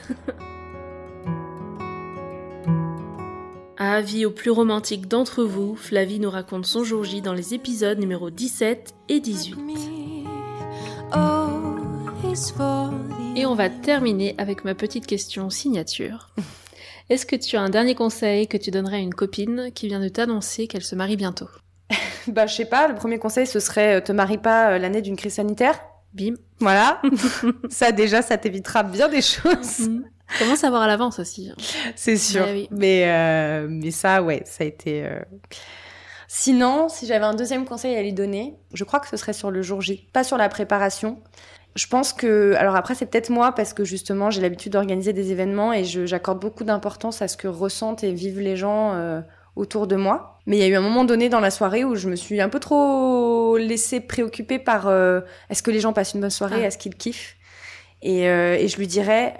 Avis 3.76 4.24
aux 4.24 4.30
plus 4.30 4.50
romantiques 4.50 5.08
d'entre 5.08 5.42
vous, 5.44 5.74
Flavie 5.74 6.20
nous 6.20 6.30
raconte 6.30 6.64
son 6.64 6.84
jour 6.84 7.04
J 7.04 7.22
dans 7.22 7.34
les 7.34 7.54
épisodes 7.54 7.98
numéro 7.98 8.30
17 8.30 8.94
et 9.08 9.20
18. 9.20 9.56
me. 9.56 9.74
Oh, 11.14 11.63
Et 13.36 13.46
on 13.46 13.54
va 13.54 13.68
terminer 13.68 14.34
avec 14.38 14.64
ma 14.64 14.74
petite 14.74 15.06
question 15.06 15.50
signature. 15.50 16.30
Est-ce 17.10 17.26
que 17.26 17.36
tu 17.36 17.56
as 17.56 17.60
un 17.60 17.68
dernier 17.68 17.94
conseil 17.94 18.48
que 18.48 18.56
tu 18.56 18.70
donnerais 18.70 18.96
à 18.96 19.00
une 19.00 19.14
copine 19.14 19.70
qui 19.74 19.88
vient 19.88 20.00
de 20.00 20.08
t'annoncer 20.08 20.66
qu'elle 20.66 20.82
se 20.82 20.94
marie 20.94 21.16
bientôt? 21.16 21.48
Bah, 22.26 22.46
je 22.46 22.54
sais 22.54 22.64
pas, 22.64 22.88
le 22.88 22.94
premier 22.94 23.18
conseil, 23.18 23.46
ce 23.46 23.60
serait 23.60 23.96
euh, 23.96 24.00
te 24.00 24.10
marie 24.10 24.38
pas 24.38 24.70
euh, 24.70 24.78
l'année 24.78 25.02
d'une 25.02 25.14
crise 25.16 25.34
sanitaire. 25.34 25.78
Bim. 26.14 26.34
Voilà. 26.58 27.02
ça, 27.68 27.92
déjà, 27.92 28.22
ça 28.22 28.38
t'évitera 28.38 28.82
bien 28.82 29.08
des 29.10 29.20
choses. 29.20 29.90
Comment 30.38 30.56
savoir 30.56 30.80
à 30.82 30.86
l'avance 30.86 31.18
aussi 31.18 31.50
hein 31.50 31.54
C'est 31.94 32.16
sûr. 32.16 32.46
Oui. 32.50 32.66
Mais, 32.70 33.04
euh, 33.06 33.66
mais 33.68 33.90
ça, 33.90 34.22
ouais, 34.22 34.42
ça 34.46 34.64
a 34.64 34.66
été. 34.66 35.04
euh. 35.04 35.20
Sinon, 36.28 36.88
si 36.88 37.06
j'avais 37.06 37.26
un 37.26 37.34
deuxième 37.34 37.66
conseil 37.66 37.94
à 37.94 38.02
lui 38.02 38.14
donner, 38.14 38.56
je 38.72 38.84
crois 38.84 39.00
que 39.00 39.08
ce 39.08 39.16
serait 39.18 39.34
sur 39.34 39.50
le 39.50 39.60
jour 39.60 39.82
J, 39.82 40.08
pas 40.12 40.24
sur 40.24 40.38
la 40.38 40.48
préparation. 40.48 41.22
Je 41.76 41.86
pense 41.88 42.12
que, 42.12 42.54
alors 42.56 42.76
après, 42.76 42.94
c'est 42.94 43.06
peut-être 43.06 43.30
moi 43.30 43.52
parce 43.52 43.72
que 43.74 43.84
justement, 43.84 44.30
j'ai 44.30 44.40
l'habitude 44.40 44.72
d'organiser 44.72 45.12
des 45.12 45.32
événements 45.32 45.72
et 45.72 45.82
j'accorde 45.84 46.38
beaucoup 46.40 46.62
d'importance 46.62 47.20
à 47.20 47.26
ce 47.28 47.36
que 47.36 47.48
ressentent 47.48 48.04
et 48.04 48.12
vivent 48.12 48.38
les 48.40 48.56
gens 48.56 48.92
euh, 48.94 49.20
autour 49.56 49.88
de 49.88 49.96
moi. 49.96 50.38
Mais 50.46 50.56
il 50.56 50.60
y 50.60 50.64
a 50.64 50.68
eu 50.68 50.76
un 50.76 50.80
moment 50.80 51.04
donné 51.04 51.28
dans 51.28 51.40
la 51.40 51.50
soirée 51.50 51.84
où 51.84 51.96
je 51.96 52.08
me 52.08 52.14
suis 52.16 52.40
un 52.40 52.48
peu 52.48 52.60
trop 52.60 53.56
laissée 53.56 53.98
préoccuper 54.00 54.60
par 54.60 54.86
euh, 54.86 55.20
est-ce 55.50 55.62
que 55.64 55.72
les 55.72 55.80
gens 55.80 55.92
passent 55.92 56.14
une 56.14 56.20
bonne 56.20 56.30
soirée, 56.30 56.60
Ah. 56.62 56.66
est-ce 56.66 56.78
qu'ils 56.78 56.94
kiffent? 56.94 57.36
Et, 58.02 58.28
euh, 58.28 58.54
et 58.56 58.68
je 58.68 58.76
lui 58.76 58.86
dirais, 58.86 59.34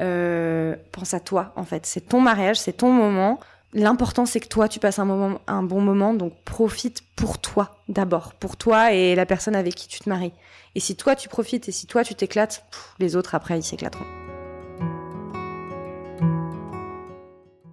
pense 0.90 1.14
à 1.14 1.20
toi, 1.20 1.52
en 1.54 1.64
fait. 1.64 1.86
C'est 1.86 2.00
ton 2.08 2.20
mariage, 2.20 2.56
c'est 2.58 2.72
ton 2.72 2.90
moment. 2.90 3.38
L'important, 3.74 4.24
c'est 4.24 4.38
que 4.38 4.46
toi, 4.46 4.68
tu 4.68 4.78
passes 4.78 5.00
un, 5.00 5.04
moment, 5.04 5.40
un 5.48 5.64
bon 5.64 5.80
moment, 5.80 6.14
donc 6.14 6.32
profite 6.44 7.02
pour 7.16 7.40
toi 7.40 7.76
d'abord, 7.88 8.32
pour 8.34 8.56
toi 8.56 8.92
et 8.92 9.16
la 9.16 9.26
personne 9.26 9.56
avec 9.56 9.74
qui 9.74 9.88
tu 9.88 9.98
te 9.98 10.08
maries. 10.08 10.32
Et 10.76 10.80
si 10.80 10.94
toi, 10.94 11.16
tu 11.16 11.28
profites 11.28 11.68
et 11.68 11.72
si 11.72 11.88
toi, 11.88 12.04
tu 12.04 12.14
t'éclates, 12.14 12.64
les 13.00 13.16
autres, 13.16 13.34
après, 13.34 13.58
ils 13.58 13.64
s'éclateront. 13.64 14.04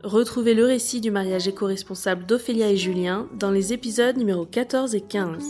Retrouvez 0.04 0.56
le 0.56 0.66
récit 0.66 1.02
du 1.02 1.12
mariage 1.12 1.48
éco-responsable 1.48 2.26
d'Ophélia 2.26 2.72
et 2.72 2.78
Julien 2.78 3.28
dans 3.34 3.52
les 3.52 3.72
épisodes 3.72 4.18
numéro 4.18 4.46
14 4.46 4.96
et 4.96 5.02
15. 5.02 5.44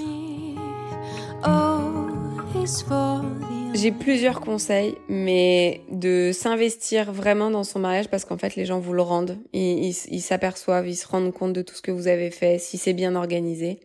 J'ai 3.74 3.92
plusieurs 3.92 4.42
conseils, 4.42 4.96
mais 5.08 5.82
de 5.92 6.32
s'investir 6.34 7.12
vraiment 7.14 7.50
dans 7.50 7.64
son 7.64 7.80
mariage 7.80 8.10
parce 8.10 8.26
qu'en 8.26 8.38
fait, 8.38 8.56
les 8.56 8.66
gens 8.66 8.80
vous 8.80 8.94
le 8.94 9.02
rendent. 9.02 9.38
Ils 9.54 9.86
ils- 9.86 9.96
ils 10.12 10.22
s'aperçoivent, 10.22 10.88
ils 10.88 10.96
se 10.96 11.08
rendent 11.08 11.32
compte 11.34 11.54
de 11.54 11.62
tout 11.62 11.74
ce 11.76 11.82
que 11.82 11.92
vous 11.92 12.08
avez 12.08 12.32
fait, 12.32 12.60
si 12.60 12.78
c'est 12.78 12.94
bien 12.94 13.16
organisé. 13.16 13.80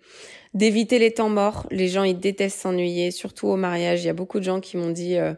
D'éviter 0.57 0.99
les 0.99 1.13
temps 1.13 1.29
morts. 1.29 1.67
Les 1.71 1.87
gens, 1.87 2.03
ils 2.03 2.19
détestent 2.19 2.61
s'ennuyer, 2.61 3.11
surtout 3.11 3.47
au 3.47 3.57
mariage. 3.57 4.03
Il 4.03 4.07
y 4.07 4.09
a 4.09 4.15
beaucoup 4.15 4.39
de 4.39 4.45
gens 4.45 4.61
qui 4.61 4.79
m'ont 4.79 4.89
dit, 4.89 5.19
euh, 5.19 5.35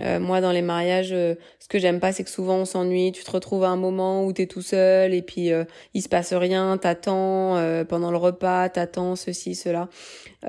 euh, 0.00 0.18
moi, 0.18 0.40
dans 0.40 0.50
les 0.50 0.60
mariages, 0.60 1.12
euh, 1.12 1.36
ce 1.60 1.68
que 1.68 1.78
j'aime 1.78 2.00
pas, 2.00 2.12
c'est 2.12 2.24
que 2.24 2.30
souvent 2.30 2.56
on 2.56 2.64
s'ennuie. 2.64 3.12
Tu 3.12 3.22
te 3.22 3.30
retrouves 3.30 3.62
à 3.62 3.68
un 3.68 3.76
moment 3.76 4.24
où 4.26 4.32
t'es 4.32 4.46
tout 4.46 4.62
seul 4.62 5.14
et 5.14 5.22
puis 5.22 5.50
il 5.94 6.02
se 6.02 6.08
passe 6.08 6.32
rien. 6.32 6.78
T'attends 6.78 7.84
pendant 7.88 8.10
le 8.10 8.16
repas, 8.16 8.68
t'attends 8.68 9.14
ceci, 9.14 9.54
cela. 9.54 9.88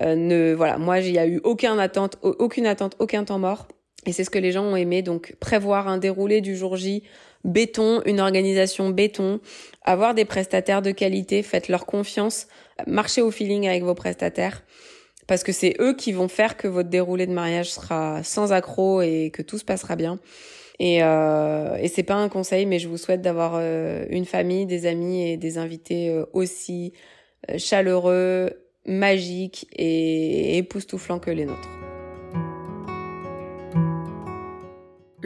Ne, 0.02 0.56
voilà, 0.56 0.80
moi, 0.80 1.00
il 1.00 1.14
y 1.14 1.20
a 1.20 1.28
eu 1.28 1.40
aucun 1.44 1.78
attente, 1.78 2.18
au- 2.24 2.36
aucune 2.40 2.66
attente, 2.66 2.96
aucun 2.98 3.24
temps 3.24 3.38
mort. 3.38 3.68
Et 4.08 4.14
c'est 4.14 4.24
ce 4.24 4.32
que 4.32 4.40
les 4.40 4.52
gens 4.52 4.64
ont 4.64 4.76
aimé. 4.76 5.04
Donc, 5.04 5.36
prévoir 5.40 5.88
un 5.88 6.00
déroulé 6.00 6.42
du 6.42 6.56
jour 6.56 6.76
J, 6.76 7.04
béton, 7.44 8.02
une 8.06 8.20
organisation 8.20 8.90
béton, 8.90 9.40
avoir 9.84 10.16
des 10.16 10.26
prestataires 10.26 10.82
de 10.82 10.92
qualité, 10.92 11.44
faites 11.44 11.68
leur 11.68 11.86
confiance, 11.86 12.48
marchez 12.86 13.22
au 13.22 13.32
feeling 13.32 13.68
avec 13.68 13.84
vos 13.84 13.96
prestataires. 13.96 14.64
Parce 15.28 15.44
que 15.44 15.52
c'est 15.52 15.76
eux 15.82 15.94
qui 15.94 16.14
vont 16.14 16.30
faire 16.30 16.56
que 16.56 16.68
votre 16.68 16.90
déroulé 16.90 17.28
de 17.28 17.34
mariage 17.34 17.72
sera 17.72 18.24
sans 18.24 18.54
accroc 18.54 19.02
et 19.04 19.30
que 19.32 19.42
tout 19.42 19.58
se 19.58 19.66
passera 19.66 19.96
bien. 19.96 20.20
Et, 20.80 21.04
euh, 21.04 21.76
et 21.78 21.88
c'est 21.88 22.04
pas 22.04 22.16
un 22.16 22.30
conseil, 22.30 22.66
mais 22.66 22.80
je 22.80 22.88
vous 22.88 22.98
souhaite 22.98 23.22
d'avoir 23.22 23.54
euh, 23.56 24.06
une 24.10 24.26
famille, 24.26 24.66
des 24.66 24.86
amis 24.86 25.28
et 25.28 25.38
des 25.38 25.58
invités 25.58 26.10
euh, 26.10 26.26
aussi 26.34 26.94
euh, 27.50 27.58
chaleureux, 27.58 28.52
magiques 28.86 29.68
et 29.74 30.58
époustouflants 30.58 31.20
que 31.20 31.32
les 31.32 31.46
nôtres. 31.46 31.87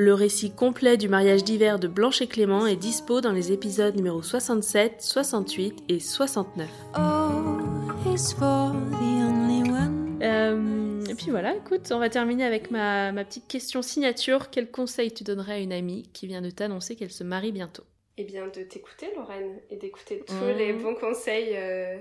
Le 0.03 0.15
récit 0.15 0.49
complet 0.49 0.97
du 0.97 1.07
mariage 1.09 1.43
d'hiver 1.43 1.77
de 1.77 1.87
Blanche 1.87 2.23
et 2.23 2.27
Clément 2.27 2.65
est 2.65 2.75
dispo 2.75 3.21
dans 3.21 3.31
les 3.31 3.51
épisodes 3.51 3.95
numéro 3.95 4.23
67, 4.23 4.95
68 4.99 5.83
et 5.89 5.99
69. 5.99 6.67
Oh, 6.97 8.09
he's 8.09 8.33
for 8.33 8.71
the 8.71 9.03
only 9.03 9.61
one. 9.69 10.17
Euh, 10.23 11.03
et 11.07 11.13
puis 11.13 11.29
voilà, 11.29 11.55
écoute, 11.55 11.91
on 11.91 11.99
va 11.99 12.09
terminer 12.09 12.45
avec 12.45 12.71
ma, 12.71 13.11
ma 13.11 13.23
petite 13.23 13.47
question 13.47 13.83
signature. 13.83 14.49
Quel 14.49 14.71
conseil 14.71 15.11
tu 15.13 15.23
donnerais 15.23 15.53
à 15.53 15.59
une 15.59 15.71
amie 15.71 16.09
qui 16.13 16.25
vient 16.25 16.41
de 16.41 16.49
t'annoncer 16.49 16.95
qu'elle 16.95 17.11
se 17.11 17.23
marie 17.23 17.51
bientôt? 17.51 17.83
Eh 18.17 18.23
bien, 18.23 18.47
de 18.47 18.63
t'écouter, 18.63 19.05
Lorraine, 19.15 19.59
et 19.69 19.75
d'écouter 19.75 20.23
tous 20.25 20.33
Mhm. 20.33 20.57
les 20.57 20.73
bons 20.73 20.95
conseils 20.95 21.51
euh, 21.55 21.97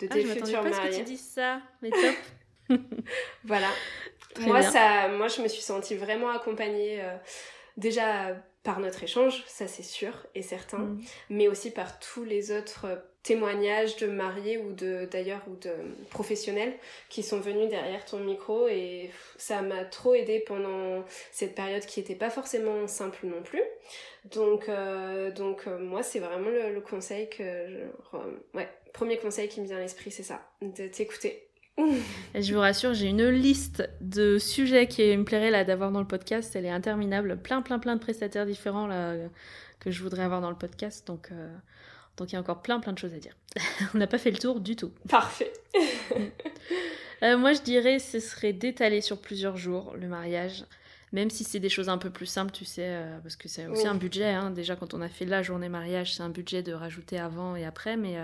de 0.00 0.06
Ah, 0.10 0.12
tes 0.12 0.20
je 0.20 0.26
futurs 0.26 0.60
pas 0.60 0.68
à 0.68 0.72
ce 0.72 0.76
que 0.76 0.82
mariés. 0.82 0.98
tu 0.98 1.04
dises 1.04 1.26
ça, 1.34 1.62
mais 1.80 1.88
top. 2.68 2.78
Voilà. 3.44 3.68
Moi, 4.40 4.60
bien. 4.60 4.70
ça, 4.70 5.08
moi, 5.08 5.28
je 5.28 5.40
me 5.42 5.48
suis 5.48 5.62
sentie 5.62 5.96
vraiment 5.96 6.30
accompagnée 6.30 7.00
euh, 7.02 7.16
déjà 7.76 8.36
par 8.64 8.80
notre 8.80 9.02
échange, 9.02 9.44
ça 9.46 9.66
c'est 9.66 9.82
sûr 9.84 10.12
et 10.34 10.42
certain, 10.42 10.78
Mm. 10.78 11.00
mais 11.30 11.48
aussi 11.48 11.70
par 11.70 11.98
tous 12.00 12.24
les 12.24 12.50
autres 12.52 12.84
euh, 12.86 12.96
témoignages 13.22 13.96
de 13.96 14.06
mariés 14.06 14.58
ou 14.58 14.72
de 14.72 15.06
d'ailleurs 15.10 15.40
ou 15.48 15.56
de 15.56 15.72
professionnels 16.10 16.74
qui 17.08 17.22
sont 17.22 17.40
venus 17.40 17.68
derrière 17.70 18.04
ton 18.04 18.18
micro 18.18 18.68
et 18.68 19.10
ça 19.38 19.62
m'a 19.62 19.84
trop 19.84 20.14
aidé 20.14 20.40
pendant 20.46 21.04
cette 21.32 21.54
période 21.54 21.84
qui 21.86 22.00
n'était 22.00 22.14
pas 22.14 22.30
forcément 22.30 22.86
simple 22.86 23.26
non 23.26 23.42
plus. 23.42 23.62
Donc 24.26 24.68
euh, 24.68 25.30
donc 25.30 25.66
euh, 25.66 25.78
moi 25.78 26.02
c'est 26.02 26.18
vraiment 26.20 26.50
le, 26.50 26.74
le 26.74 26.80
conseil 26.80 27.28
que 27.30 27.42
je, 27.42 28.16
ouais 28.56 28.68
premier 28.92 29.18
conseil 29.18 29.48
qui 29.48 29.60
me 29.60 29.66
vient 29.66 29.76
à 29.76 29.80
l'esprit 29.80 30.10
c'est 30.10 30.22
ça 30.24 30.42
de 30.60 30.88
t'écouter. 30.88 31.47
Et 32.34 32.42
je 32.42 32.54
vous 32.54 32.60
rassure, 32.60 32.92
j'ai 32.94 33.06
une 33.06 33.28
liste 33.28 33.88
de 34.00 34.38
sujets 34.38 34.86
qui 34.88 35.16
me 35.16 35.24
plairait 35.24 35.50
là 35.50 35.64
d'avoir 35.64 35.92
dans 35.92 36.00
le 36.00 36.06
podcast. 36.06 36.54
Elle 36.56 36.66
est 36.66 36.70
interminable. 36.70 37.36
Plein, 37.38 37.62
plein, 37.62 37.78
plein 37.78 37.94
de 37.94 38.00
prestataires 38.00 38.46
différents 38.46 38.86
là 38.86 39.14
que 39.80 39.90
je 39.90 40.02
voudrais 40.02 40.22
avoir 40.24 40.40
dans 40.40 40.50
le 40.50 40.56
podcast. 40.56 41.06
Donc, 41.06 41.28
euh, 41.30 41.54
donc 42.16 42.30
il 42.32 42.34
y 42.34 42.36
a 42.36 42.40
encore 42.40 42.62
plein, 42.62 42.80
plein 42.80 42.92
de 42.92 42.98
choses 42.98 43.14
à 43.14 43.18
dire. 43.18 43.34
On 43.94 43.98
n'a 43.98 44.06
pas 44.08 44.18
fait 44.18 44.30
le 44.32 44.38
tour 44.38 44.60
du 44.60 44.74
tout. 44.76 44.92
Parfait. 45.08 45.52
Euh, 47.24 47.36
moi, 47.36 47.52
je 47.52 47.62
dirais 47.62 47.98
ce 47.98 48.20
serait 48.20 48.52
d'étaler 48.52 49.00
sur 49.00 49.20
plusieurs 49.20 49.56
jours 49.56 49.96
le 50.00 50.06
mariage. 50.06 50.64
Même 51.12 51.30
si 51.30 51.42
c'est 51.42 51.58
des 51.58 51.68
choses 51.68 51.88
un 51.88 51.98
peu 51.98 52.10
plus 52.10 52.26
simples, 52.26 52.52
tu 52.52 52.64
sais, 52.64 52.84
euh, 52.84 53.18
parce 53.24 53.34
que 53.34 53.48
c'est 53.48 53.66
aussi 53.66 53.82
Oui. 53.82 53.88
un 53.88 53.96
budget. 53.96 54.26
hein. 54.28 54.50
Déjà, 54.52 54.76
quand 54.76 54.94
on 54.94 55.00
a 55.00 55.08
fait 55.08 55.24
la 55.24 55.42
journée 55.42 55.68
mariage, 55.68 56.14
c'est 56.14 56.22
un 56.22 56.28
budget 56.28 56.62
de 56.62 56.72
rajouter 56.72 57.18
avant 57.18 57.56
et 57.56 57.64
après. 57.64 57.96
Mais 57.96 58.16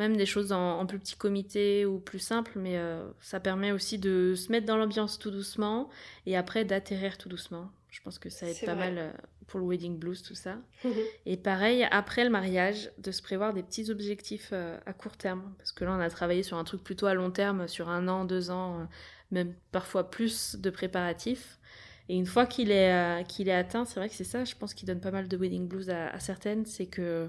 même 0.00 0.16
des 0.16 0.26
choses 0.26 0.52
en, 0.52 0.80
en 0.80 0.86
plus 0.86 0.98
petit 0.98 1.16
comité 1.16 1.86
ou 1.86 1.98
plus 1.98 2.18
simple, 2.18 2.52
mais 2.56 2.78
euh, 2.78 3.08
ça 3.20 3.38
permet 3.38 3.70
aussi 3.70 3.98
de 3.98 4.34
se 4.34 4.50
mettre 4.50 4.66
dans 4.66 4.76
l'ambiance 4.76 5.18
tout 5.18 5.30
doucement 5.30 5.88
et 6.26 6.36
après 6.36 6.64
d'atterrir 6.64 7.18
tout 7.18 7.28
doucement. 7.28 7.70
Je 7.90 8.00
pense 8.02 8.18
que 8.18 8.30
ça 8.30 8.46
aide 8.46 8.60
pas 8.64 8.74
vrai. 8.74 8.92
mal 8.92 8.98
euh, 8.98 9.10
pour 9.46 9.60
le 9.60 9.66
wedding 9.66 9.98
blues, 9.98 10.22
tout 10.22 10.34
ça. 10.34 10.58
Et 11.26 11.36
pareil, 11.36 11.86
après 11.90 12.22
le 12.22 12.30
mariage, 12.30 12.90
de 12.98 13.10
se 13.10 13.20
prévoir 13.20 13.52
des 13.52 13.64
petits 13.64 13.90
objectifs 13.90 14.50
euh, 14.52 14.78
à 14.86 14.92
court 14.92 15.16
terme. 15.16 15.52
Parce 15.58 15.72
que 15.72 15.84
là, 15.84 15.92
on 15.92 16.00
a 16.00 16.08
travaillé 16.08 16.44
sur 16.44 16.56
un 16.56 16.64
truc 16.64 16.84
plutôt 16.84 17.06
à 17.06 17.14
long 17.14 17.32
terme, 17.32 17.66
sur 17.66 17.88
un 17.88 18.06
an, 18.06 18.24
deux 18.24 18.50
ans, 18.50 18.88
même 19.32 19.54
parfois 19.72 20.08
plus 20.08 20.54
de 20.56 20.70
préparatifs. 20.70 21.58
Et 22.08 22.16
une 22.16 22.26
fois 22.26 22.46
qu'il 22.46 22.70
est, 22.70 22.92
euh, 22.92 23.22
qu'il 23.22 23.48
est 23.48 23.54
atteint, 23.54 23.84
c'est 23.84 24.00
vrai 24.00 24.08
que 24.08 24.14
c'est 24.14 24.24
ça, 24.24 24.44
je 24.44 24.54
pense, 24.56 24.74
qui 24.74 24.84
donne 24.84 25.00
pas 25.00 25.12
mal 25.12 25.28
de 25.28 25.36
wedding 25.36 25.68
blues 25.68 25.90
à, 25.90 26.08
à 26.08 26.18
certaines, 26.20 26.66
c'est 26.66 26.86
que 26.86 27.28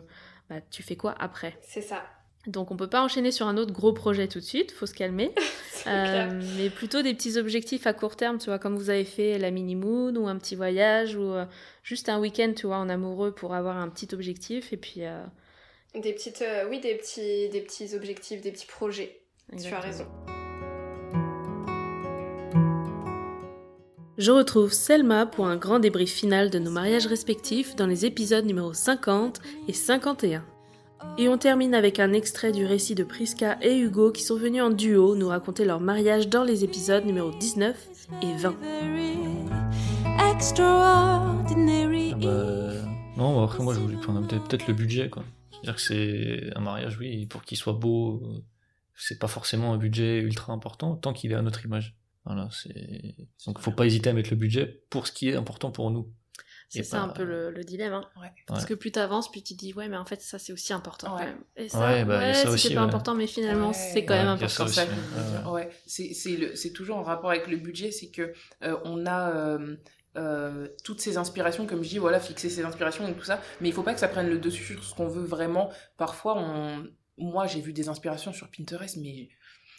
bah, 0.49 0.61
tu 0.69 0.83
fais 0.83 0.95
quoi 0.95 1.15
après? 1.19 1.57
C'est 1.61 1.81
ça. 1.81 2.03
Donc 2.47 2.71
on 2.71 2.75
peut 2.75 2.87
pas 2.89 3.03
enchaîner 3.03 3.31
sur 3.31 3.47
un 3.47 3.55
autre 3.57 3.71
gros 3.71 3.93
projet 3.93 4.27
tout 4.27 4.39
de 4.39 4.43
suite, 4.45 4.71
faut 4.71 4.85
se 4.85 4.93
calmer. 4.93 5.31
Euh, 5.87 6.39
mais 6.57 6.69
plutôt 6.69 7.01
des 7.01 7.15
petits 7.15 7.39
objectifs 7.39 7.87
à 7.87 7.93
court 7.93 8.15
terme, 8.15 8.37
tu 8.37 8.51
vois, 8.51 8.59
comme 8.59 8.75
vous 8.75 8.91
avez 8.91 9.03
fait 9.03 9.39
la 9.39 9.49
mini 9.49 9.73
moon 9.75 10.13
ou 10.15 10.27
un 10.27 10.37
petit 10.37 10.55
voyage 10.55 11.15
ou 11.15 11.23
euh, 11.23 11.45
juste 11.81 12.07
un 12.07 12.19
week-end, 12.19 12.53
tu 12.55 12.67
vois, 12.67 12.77
en 12.77 12.87
amoureux 12.87 13.31
pour 13.31 13.55
avoir 13.55 13.77
un 13.77 13.89
petit 13.89 14.07
objectif 14.13 14.73
et 14.73 14.77
puis. 14.77 14.97
euh, 14.99 15.23
Des 15.95 16.13
petites, 16.13 16.43
oui, 16.69 16.79
des 16.81 16.93
petits, 16.93 17.49
des 17.49 17.61
petits 17.61 17.95
objectifs, 17.95 18.41
des 18.41 18.51
petits 18.51 18.67
projets. 18.67 19.21
Tu 19.59 19.73
as 19.73 19.79
raison. 19.79 20.05
Je 24.19 24.31
retrouve 24.31 24.71
Selma 24.71 25.25
pour 25.25 25.47
un 25.47 25.57
grand 25.57 25.79
débrief 25.79 26.11
final 26.11 26.51
de 26.51 26.59
nos 26.59 26.69
mariages 26.69 27.07
respectifs 27.07 27.75
dans 27.75 27.87
les 27.87 28.05
épisodes 28.05 28.45
numéro 28.45 28.71
50 28.71 29.41
et 29.67 29.73
51. 29.73 30.45
Et 31.17 31.27
on 31.27 31.37
termine 31.37 31.73
avec 31.73 31.99
un 31.99 32.13
extrait 32.13 32.51
du 32.51 32.65
récit 32.65 32.95
de 32.95 33.03
Priska 33.03 33.57
et 33.61 33.77
Hugo 33.77 34.11
qui 34.11 34.23
sont 34.23 34.37
venus 34.37 34.61
en 34.61 34.69
duo 34.69 35.15
nous 35.15 35.27
raconter 35.27 35.65
leur 35.65 35.79
mariage 35.79 36.29
dans 36.29 36.43
les 36.43 36.63
épisodes 36.63 37.05
numéro 37.05 37.31
19 37.31 37.75
et 38.23 38.35
20. 38.37 38.55
Extraordinary. 40.31 42.11
Ah 42.13 42.17
bah, 42.17 42.73
non, 43.17 43.35
bah, 43.35 43.43
après 43.43 43.63
moi 43.63 43.73
je 43.73 43.79
voulais 43.79 43.97
prendre 43.97 44.25
peut-être 44.27 44.67
le 44.67 44.73
budget 44.73 45.09
quoi. 45.09 45.23
C'est-à-dire 45.51 45.75
que 45.75 45.81
c'est 45.81 46.57
un 46.57 46.61
mariage, 46.61 46.97
oui, 46.99 47.25
pour 47.27 47.43
qu'il 47.43 47.57
soit 47.57 47.73
beau, 47.73 48.23
c'est 48.95 49.19
pas 49.19 49.27
forcément 49.27 49.73
un 49.73 49.77
budget 49.77 50.19
ultra 50.19 50.53
important 50.53 50.95
tant 50.95 51.13
qu'il 51.13 51.31
est 51.31 51.35
à 51.35 51.41
notre 51.41 51.65
image. 51.65 51.95
Voilà, 52.25 52.49
c'est 52.51 53.15
donc 53.45 53.59
faut 53.59 53.71
pas 53.71 53.85
hésiter 53.85 54.09
à 54.09 54.13
mettre 54.13 54.29
le 54.29 54.35
budget 54.35 54.83
pour 54.89 55.07
ce 55.07 55.11
qui 55.11 55.29
est 55.29 55.35
important 55.35 55.71
pour 55.71 55.91
nous. 55.91 56.11
C'est 56.79 56.83
ça 56.83 56.97
pas- 56.97 57.03
un 57.03 57.09
peu 57.09 57.23
le, 57.23 57.51
le 57.51 57.63
dilemme. 57.63 57.93
hein. 57.93 58.09
Ouais. 58.21 58.31
Parce 58.47 58.63
Ouais. 58.63 58.69
que 58.69 58.73
plus 58.75 58.91
t'avances, 58.91 59.29
plus 59.31 59.41
tu 59.43 59.53
te 59.55 59.59
dis 59.59 59.73
ouais, 59.73 59.87
mais 59.89 59.97
en 59.97 60.05
fait 60.05 60.21
ça 60.21 60.39
c'est 60.39 60.53
aussi 60.53 60.71
important 60.73 61.15
Ouais. 61.15 61.21
quand 61.21 61.27
même. 61.27 61.43
Et 61.57 61.69
ça, 61.69 61.79
Ouais, 61.79 62.05
bah, 62.05 62.33
ça 62.33 62.57
c'est 62.57 62.69
pas 62.73 62.75
ouais. 62.81 62.87
important, 62.87 63.13
mais 63.15 63.27
finalement 63.27 63.67
Ouais. 63.69 63.73
c'est 63.73 64.05
quand 64.05 64.13
Ouais, 64.13 64.19
même 64.19 64.27
important. 64.29 64.67
C'est 64.67 64.73
ça 64.73 64.87
c'est 65.85 66.13
c'est 66.13 66.37
le- 66.37 66.55
c'est 66.55 66.71
toujours 66.71 66.97
en 66.97 67.03
rapport 67.03 67.29
avec 67.31 67.47
le 67.47 67.57
budget, 67.57 67.91
c'est 67.91 68.09
que 68.09 68.33
euh, 68.63 68.77
on 68.85 69.05
a 69.05 69.31
euh, 69.35 69.75
euh, 70.17 70.67
toutes 70.83 70.99
ces 71.01 71.17
inspirations, 71.17 71.65
comme 71.65 71.83
je 71.83 71.89
dis, 71.89 71.97
voilà, 71.97 72.19
fixer 72.19 72.49
ses 72.49 72.63
inspirations 72.63 73.07
et 73.07 73.13
tout 73.13 73.23
ça, 73.23 73.41
mais 73.61 73.69
il 73.69 73.73
faut 73.73 73.83
pas 73.83 73.93
que 73.93 73.99
ça 73.99 74.07
prenne 74.09 74.27
le 74.27 74.37
dessus 74.39 74.63
sur 74.73 74.83
ce 74.83 74.93
qu'on 74.93 75.07
veut 75.07 75.23
vraiment. 75.23 75.71
Parfois, 75.97 76.35
on, 76.37 76.85
moi, 77.17 77.47
j'ai 77.47 77.61
vu 77.61 77.71
des 77.73 77.87
inspirations 77.89 78.33
sur 78.33 78.49
Pinterest, 78.49 78.97
mais 78.97 79.29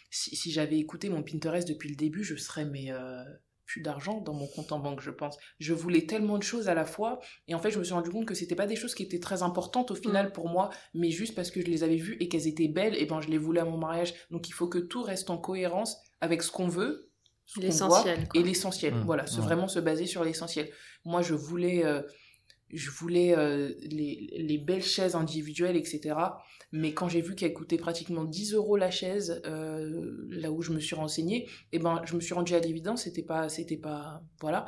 si, 0.09 0.35
si 0.35 0.51
j'avais 0.51 0.77
écouté 0.79 1.09
mon 1.09 1.21
Pinterest 1.23 1.67
depuis 1.67 1.89
le 1.89 1.95
début, 1.95 2.23
je 2.23 2.35
serais 2.35 2.65
mais 2.65 2.91
euh, 2.91 3.23
plus 3.65 3.81
d'argent 3.81 4.21
dans 4.21 4.33
mon 4.33 4.47
compte 4.47 4.71
en 4.71 4.79
banque, 4.79 5.01
je 5.01 5.11
pense. 5.11 5.37
Je 5.59 5.73
voulais 5.73 6.05
tellement 6.05 6.37
de 6.37 6.43
choses 6.43 6.67
à 6.69 6.73
la 6.73 6.85
fois, 6.85 7.19
et 7.47 7.55
en 7.55 7.59
fait, 7.59 7.71
je 7.71 7.79
me 7.79 7.83
suis 7.83 7.93
rendu 7.93 8.09
compte 8.09 8.25
que 8.25 8.35
c'était 8.35 8.55
pas 8.55 8.67
des 8.67 8.75
choses 8.75 8.95
qui 8.95 9.03
étaient 9.03 9.19
très 9.19 9.43
importantes 9.43 9.91
au 9.91 9.95
final 9.95 10.31
pour 10.31 10.49
moi, 10.49 10.69
mais 10.93 11.09
juste 11.11 11.35
parce 11.35 11.51
que 11.51 11.61
je 11.61 11.67
les 11.67 11.83
avais 11.83 11.95
vues 11.97 12.17
et 12.19 12.27
qu'elles 12.27 12.47
étaient 12.47 12.67
belles, 12.67 12.95
et 12.95 13.05
ben 13.05 13.21
je 13.21 13.29
les 13.29 13.37
voulais 13.37 13.61
à 13.61 13.65
mon 13.65 13.77
mariage. 13.77 14.13
Donc 14.31 14.49
il 14.49 14.51
faut 14.53 14.67
que 14.67 14.79
tout 14.79 15.01
reste 15.03 15.29
en 15.29 15.37
cohérence 15.37 15.97
avec 16.21 16.43
ce 16.43 16.51
qu'on 16.51 16.67
veut, 16.67 17.09
ce 17.45 17.59
qu'on 17.59 17.87
voit, 17.87 18.05
et 18.35 18.43
l'essentiel. 18.43 18.93
Mmh, 18.95 19.03
Voilà, 19.05 19.27
se 19.27 19.37
ouais. 19.39 19.45
vraiment 19.45 19.67
se 19.67 19.79
baser 19.79 20.05
sur 20.05 20.23
l'essentiel. 20.23 20.69
Moi, 21.05 21.21
je 21.21 21.33
voulais, 21.33 21.85
euh, 21.85 22.01
je 22.73 22.89
voulais 22.89 23.37
euh, 23.37 23.73
les, 23.83 24.29
les 24.37 24.57
belles 24.57 24.83
chaises 24.83 25.15
individuelles, 25.15 25.75
etc. 25.75 26.15
Mais 26.71 26.93
quand 26.93 27.07
j'ai 27.07 27.21
vu 27.21 27.35
qu'elles 27.35 27.53
coûtaient 27.53 27.77
pratiquement 27.77 28.23
10 28.25 28.53
euros 28.53 28.77
la 28.77 28.89
chaise, 28.89 29.41
euh, 29.45 30.25
là 30.29 30.51
où 30.51 30.61
je 30.61 30.71
me 30.71 30.79
suis 30.79 30.95
renseignée, 30.95 31.47
et 31.71 31.79
ben, 31.79 32.01
je 32.05 32.15
me 32.15 32.19
suis 32.19 32.33
rendue 32.33 32.55
à 32.55 32.59
l'évidence, 32.59 33.03
c'était 33.03 33.21
pas, 33.23 33.47
c'était 33.49 33.77
pas, 33.77 34.23
voilà. 34.41 34.65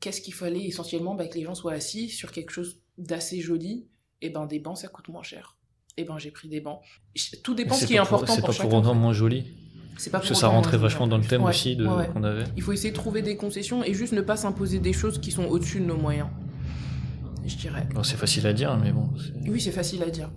Qu'est-ce 0.00 0.20
qu'il 0.20 0.34
fallait 0.34 0.64
essentiellement 0.64 1.14
bah, 1.14 1.26
Que 1.28 1.36
les 1.38 1.44
gens 1.44 1.54
soient 1.54 1.72
assis 1.72 2.08
sur 2.08 2.32
quelque 2.32 2.50
chose 2.50 2.80
d'assez 2.98 3.40
joli? 3.40 3.86
Et 4.20 4.30
ben, 4.30 4.46
des 4.46 4.58
bancs, 4.58 4.78
ça 4.78 4.88
coûte 4.88 5.08
moins 5.08 5.22
cher. 5.22 5.56
Et 5.96 6.04
ben, 6.04 6.18
j'ai 6.18 6.30
pris 6.32 6.48
des 6.48 6.60
bancs. 6.60 6.80
Tout 7.44 7.54
dépend 7.54 7.74
ce 7.74 7.86
qui 7.86 7.94
est 7.94 7.98
pas 7.98 8.04
pour- 8.06 8.14
important 8.18 8.34
C'est 8.34 8.42
pas 8.42 8.52
pour 8.68 8.74
autant 8.74 8.94
moins 8.94 9.12
joli? 9.12 9.44
C'est 9.96 10.10
pas 10.10 10.18
Parce 10.18 10.28
que 10.28 10.34
ça 10.36 10.46
rentrait 10.48 10.76
vachement 10.76 11.08
dans 11.08 11.18
le 11.18 11.24
thème 11.24 11.42
Ouais, 11.42 11.50
aussi 11.50 11.74
de 11.74 11.84
ouais, 11.86 11.92
ouais. 11.94 12.08
qu'on 12.12 12.22
avait. 12.22 12.44
Il 12.56 12.62
faut 12.62 12.70
essayer 12.72 12.90
de 12.90 12.96
trouver 12.96 13.20
des 13.22 13.36
concessions 13.36 13.82
et 13.82 13.94
juste 13.94 14.12
ne 14.12 14.20
pas 14.20 14.36
s'imposer 14.36 14.78
des 14.78 14.92
choses 14.92 15.20
qui 15.20 15.32
sont 15.32 15.44
au-dessus 15.46 15.80
de 15.80 15.86
nos 15.86 15.96
moyens. 15.96 16.28
Je 17.48 17.56
dirais. 17.56 17.86
Bon, 17.94 18.02
c'est 18.02 18.16
facile 18.16 18.46
à 18.46 18.52
dire, 18.52 18.76
mais 18.76 18.92
bon. 18.92 19.08
Oui, 19.46 19.60
c'est 19.60 19.72
facile 19.72 20.02
à 20.02 20.10
dire. 20.10 20.30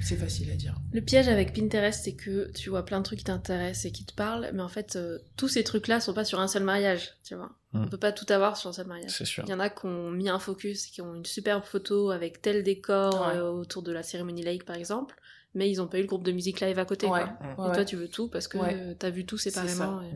C'est 0.00 0.16
facile 0.16 0.50
à 0.50 0.54
dire. 0.56 0.74
Le 0.92 1.00
piège 1.00 1.28
avec 1.28 1.52
Pinterest, 1.54 2.02
c'est 2.02 2.14
que 2.14 2.50
tu 2.56 2.70
vois 2.70 2.84
plein 2.84 2.98
de 2.98 3.04
trucs 3.04 3.20
qui 3.20 3.24
t'intéressent 3.24 3.84
et 3.84 3.92
qui 3.92 4.04
te 4.04 4.12
parlent, 4.12 4.50
mais 4.52 4.62
en 4.62 4.68
fait, 4.68 4.96
euh, 4.96 5.18
tous 5.36 5.46
ces 5.46 5.62
trucs-là 5.62 6.00
sont 6.00 6.12
pas 6.12 6.24
sur 6.24 6.40
un 6.40 6.48
seul 6.48 6.64
mariage, 6.64 7.10
tu 7.24 7.36
vois. 7.36 7.50
Mm. 7.72 7.82
On 7.82 7.88
peut 7.88 7.98
pas 7.98 8.10
tout 8.10 8.26
avoir 8.32 8.56
sur 8.56 8.70
un 8.70 8.72
seul 8.72 8.88
mariage. 8.88 9.12
C'est 9.16 9.24
sûr. 9.24 9.44
Il 9.46 9.50
y 9.50 9.54
en 9.54 9.60
a 9.60 9.70
qui 9.70 9.86
ont 9.86 10.10
mis 10.10 10.28
un 10.28 10.40
focus, 10.40 10.86
qui 10.86 11.02
ont 11.02 11.14
une 11.14 11.24
superbe 11.24 11.62
photo 11.62 12.10
avec 12.10 12.42
tel 12.42 12.64
décor 12.64 13.28
Ouais. 13.28 13.36
euh, 13.36 13.50
autour 13.50 13.82
de 13.84 13.92
la 13.92 14.02
cérémonie 14.02 14.42
lake, 14.42 14.64
par 14.64 14.74
exemple, 14.74 15.14
mais 15.54 15.70
ils 15.70 15.80
ont 15.80 15.86
pas 15.86 15.98
eu 15.98 16.02
le 16.02 16.08
groupe 16.08 16.24
de 16.24 16.32
musique 16.32 16.60
live 16.60 16.80
à 16.80 16.84
côté, 16.84 17.06
Ouais. 17.06 17.20
quoi. 17.54 17.66
Ouais, 17.66 17.70
Et 17.70 17.74
toi, 17.74 17.84
tu 17.84 17.94
veux 17.94 18.08
tout 18.08 18.26
parce 18.26 18.48
que 18.48 18.58
Ouais. 18.58 18.74
euh, 18.76 18.94
t'as 18.98 19.10
vu 19.10 19.24
tout 19.24 19.38
C'est 19.38 19.50
séparément. 19.50 20.02
et- 20.02 20.06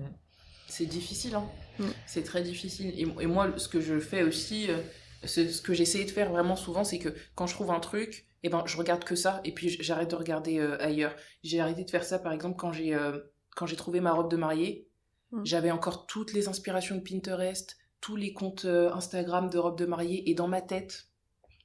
C'est 0.68 0.86
difficile, 0.86 1.36
hein. 1.36 1.44
Mm. 1.78 1.84
C'est 2.06 2.24
très 2.24 2.42
difficile. 2.42 2.88
Et, 2.96 3.02
et 3.22 3.26
moi, 3.26 3.54
ce 3.56 3.68
que 3.68 3.80
je 3.80 4.00
fais 4.00 4.24
aussi, 4.24 4.66
euh, 4.68 4.78
ce 5.26 5.60
que 5.60 5.74
j'essaie 5.74 6.04
de 6.04 6.10
faire 6.10 6.30
vraiment 6.30 6.56
souvent, 6.56 6.84
c'est 6.84 6.98
que 6.98 7.14
quand 7.34 7.46
je 7.46 7.54
trouve 7.54 7.70
un 7.70 7.80
truc, 7.80 8.26
eh 8.42 8.48
ben, 8.48 8.62
je 8.66 8.76
regarde 8.76 9.04
que 9.04 9.16
ça, 9.16 9.40
et 9.44 9.52
puis 9.52 9.70
j'arrête 9.80 10.10
de 10.10 10.16
regarder 10.16 10.58
euh, 10.58 10.80
ailleurs. 10.80 11.14
J'ai 11.42 11.60
arrêté 11.60 11.84
de 11.84 11.90
faire 11.90 12.04
ça, 12.04 12.18
par 12.18 12.32
exemple, 12.32 12.56
quand 12.56 12.72
j'ai 12.72 12.94
euh, 12.94 13.18
quand 13.56 13.66
j'ai 13.66 13.74
trouvé 13.74 14.00
ma 14.00 14.12
robe 14.12 14.30
de 14.30 14.36
mariée. 14.36 14.86
Mm. 15.32 15.44
J'avais 15.44 15.70
encore 15.72 16.06
toutes 16.06 16.32
les 16.32 16.46
inspirations 16.46 16.94
de 16.94 17.00
Pinterest, 17.00 17.76
tous 18.00 18.14
les 18.14 18.32
comptes 18.32 18.66
euh, 18.66 18.92
Instagram 18.92 19.50
de 19.50 19.58
robe 19.58 19.76
de 19.76 19.86
mariée, 19.86 20.30
et 20.30 20.34
dans 20.34 20.46
ma 20.46 20.62
tête, 20.62 21.08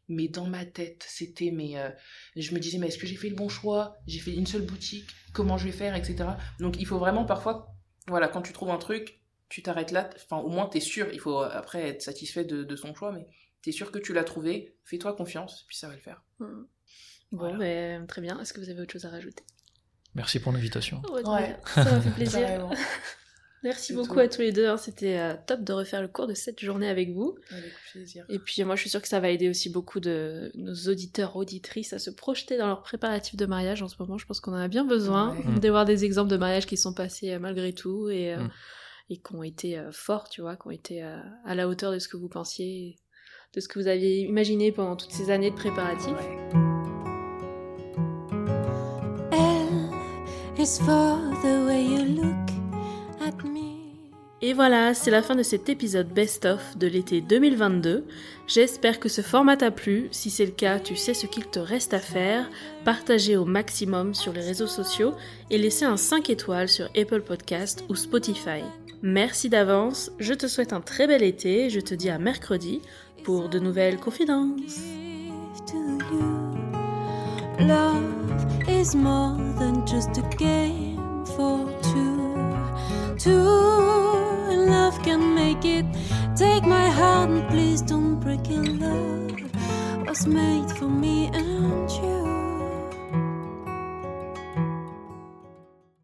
mais 0.07 0.27
dans 0.27 0.47
ma 0.47 0.65
tête, 0.65 1.05
c'était 1.07 1.51
mais 1.51 1.77
euh, 1.77 1.89
je 2.35 2.53
me 2.55 2.59
disais 2.59 2.79
mais 2.79 2.87
est-ce 2.87 2.97
que 2.97 3.05
j'ai 3.05 3.15
fait 3.15 3.29
le 3.29 3.35
bon 3.35 3.49
choix? 3.49 3.97
J'ai 4.07 4.19
fait 4.19 4.33
une 4.33 4.47
seule 4.47 4.65
boutique, 4.65 5.09
comment 5.33 5.57
je 5.57 5.65
vais 5.65 5.71
faire, 5.71 5.95
etc. 5.95 6.29
Donc 6.59 6.77
il 6.79 6.87
faut 6.87 6.97
vraiment 6.97 7.25
parfois, 7.25 7.75
voilà, 8.07 8.27
quand 8.27 8.41
tu 8.41 8.53
trouves 8.53 8.71
un 8.71 8.77
truc, 8.77 9.21
tu 9.49 9.61
t'arrêtes 9.61 9.91
là, 9.91 10.09
enfin 10.15 10.37
au 10.37 10.49
moins 10.49 10.65
t'es 10.65 10.79
sûr, 10.79 11.07
il 11.13 11.19
faut 11.19 11.39
après 11.39 11.87
être 11.87 12.01
satisfait 12.01 12.45
de, 12.45 12.63
de 12.63 12.75
son 12.75 12.95
choix, 12.95 13.11
mais 13.11 13.27
t'es 13.61 13.71
sûr 13.71 13.91
que 13.91 13.99
tu 13.99 14.13
l'as 14.13 14.23
trouvé, 14.23 14.75
fais-toi 14.85 15.13
confiance, 15.15 15.65
puis 15.67 15.77
ça 15.77 15.87
va 15.87 15.95
le 15.95 16.01
faire. 16.01 16.23
Mm. 16.39 16.45
Bon, 16.45 17.37
Voilà. 17.37 17.57
ben, 17.57 18.07
très 18.07 18.21
bien. 18.21 18.39
Est-ce 18.41 18.53
que 18.53 18.59
vous 18.59 18.69
avez 18.69 18.81
autre 18.81 18.91
chose 18.93 19.05
à 19.05 19.09
rajouter? 19.09 19.43
Merci 20.15 20.39
pour 20.39 20.51
l'invitation. 20.51 21.01
Ouais, 21.13 21.25
Ouais. 21.27 21.57
Ça 21.73 21.83
m'a 21.85 22.01
fait 22.01 22.09
plaisir. 22.15 22.69
Merci 23.63 23.93
beaucoup 23.93 24.15
tout. 24.15 24.19
à 24.21 24.27
tous 24.27 24.41
les 24.41 24.51
deux. 24.51 24.67
hein. 24.67 24.75
C'était 24.77 25.19
euh, 25.19 25.35
top 25.45 25.63
de 25.63 25.71
refaire 25.71 26.01
le 26.01 26.07
cours 26.07 26.25
de 26.25 26.33
cette 26.33 26.59
journée 26.59 26.89
avec 26.89 27.11
vous. 27.11 27.37
Avec 27.51 27.71
plaisir. 27.91 28.25
Et 28.27 28.39
puis 28.39 28.63
moi, 28.63 28.75
je 28.75 28.81
suis 28.81 28.89
sûre 28.89 29.03
que 29.03 29.07
ça 29.07 29.19
va 29.19 29.29
aider 29.29 29.49
aussi 29.49 29.69
beaucoup 29.69 29.99
de 29.99 30.51
nos 30.55 30.73
auditeurs, 30.89 31.35
auditrices 31.35 31.93
à 31.93 31.99
se 31.99 32.09
projeter 32.09 32.57
dans 32.57 32.65
leurs 32.65 32.81
préparatifs 32.81 33.35
de 33.35 33.45
mariage 33.45 33.83
en 33.83 33.87
ce 33.87 33.95
moment. 33.99 34.17
Je 34.17 34.25
pense 34.25 34.39
qu'on 34.39 34.53
en 34.53 34.55
a 34.55 34.67
bien 34.67 34.83
besoin 34.83 35.35
Ouais. 35.37 35.43
Mm. 35.45 35.59
de 35.59 35.69
voir 35.69 35.85
des 35.85 36.05
exemples 36.05 36.31
de 36.31 36.37
mariages 36.37 36.65
qui 36.65 36.75
sont 36.75 36.93
passés 36.95 37.33
euh, 37.33 37.39
malgré 37.39 37.71
tout 37.71 38.09
et, 38.09 38.33
euh, 38.33 38.39
Mm. 38.43 38.51
et 39.11 39.17
qui 39.17 39.35
ont 39.35 39.43
été 39.43 39.83
forts, 39.91 40.27
tu 40.27 40.41
vois, 40.41 40.55
qui 40.55 40.67
ont 40.67 40.71
été 40.71 41.03
à 41.03 41.53
la 41.53 41.67
hauteur 41.67 41.91
de 41.91 41.99
ce 41.99 42.07
que 42.07 42.17
vous 42.17 42.29
pensiez, 42.29 42.97
de 43.53 43.59
ce 43.59 43.67
que 43.67 43.79
vous 43.79 43.87
aviez 43.87 44.21
imaginé 44.21 44.71
pendant 44.71 44.95
toutes 44.95 45.11
ces 45.11 45.29
années 45.29 45.51
de 45.51 45.55
préparatifs. 45.55 46.13
The 51.41 51.65
way 51.65 51.83
you 51.83 52.21
look. 52.21 52.50
Et 54.43 54.53
voilà, 54.53 54.95
c'est 54.95 55.11
la 55.11 55.21
fin 55.21 55.35
de 55.35 55.43
cet 55.43 55.69
épisode 55.69 56.07
best-of 56.07 56.75
de 56.75 56.87
l'été 56.87 57.21
2022. 57.21 58.05
J'espère 58.47 58.99
que 58.99 59.07
ce 59.07 59.21
format 59.21 59.55
t'a 59.55 59.69
plu. 59.69 60.07
Si 60.09 60.31
c'est 60.31 60.45
le 60.45 60.51
cas, 60.51 60.79
tu 60.79 60.95
sais 60.95 61.13
ce 61.13 61.27
qu'il 61.27 61.45
te 61.45 61.59
reste 61.59 61.93
à 61.93 61.99
faire. 61.99 62.49
Partager 62.83 63.37
au 63.37 63.45
maximum 63.45 64.15
sur 64.15 64.33
les 64.33 64.41
réseaux 64.41 64.65
sociaux 64.65 65.13
et 65.51 65.59
laisser 65.59 65.85
un 65.85 65.95
5 65.95 66.31
étoiles 66.31 66.69
sur 66.69 66.89
Apple 66.97 67.21
Podcast 67.21 67.83
ou 67.87 67.95
Spotify. 67.95 68.63
Merci 69.03 69.47
d'avance, 69.47 70.11
je 70.19 70.33
te 70.33 70.47
souhaite 70.47 70.73
un 70.73 70.81
très 70.81 71.07
bel 71.07 71.23
été 71.23 71.71
je 71.71 71.79
te 71.79 71.95
dis 71.95 72.09
à 72.09 72.19
mercredi 72.19 72.81
pour 73.23 73.49
de 73.49 73.57
nouvelles 73.57 73.97
confidences. 73.97 74.79
Take 85.03 85.65
it. 85.65 85.85
Take 86.35 86.63
my 86.63 86.87
heart 86.89 87.29
and 87.29 87.47
please 87.49 87.81
don't 87.81 88.19
break 88.19 88.49
it. 88.49 88.79
Love 88.79 90.07
was 90.07 90.27
made 90.27 90.69
for 90.77 90.89
me 90.89 91.27
and 91.33 91.89
you. 91.91 92.20